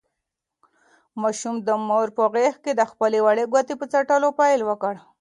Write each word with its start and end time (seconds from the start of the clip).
ماشوم 1.21 1.55
د 1.67 1.69
مور 1.87 2.07
په 2.17 2.23
غېږ 2.33 2.55
کې 2.63 2.71
د 2.75 2.81
خپلې 2.91 3.19
وړې 3.25 3.45
ګوتې 3.53 3.73
په 3.77 3.85
څټلو 3.91 4.27
پیل 4.39 4.61
وکړ. 4.65 4.93